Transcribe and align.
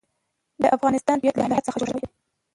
د 0.61 0.63
افغانستان 0.75 1.15
طبیعت 1.19 1.35
له 1.37 1.43
هرات 1.45 1.63
څخه 1.67 1.77
جوړ 1.79 1.87
شوی 1.91 2.01
دی. 2.03 2.09